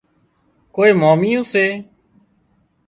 [0.75, 1.65] ڪوئي ماميون سي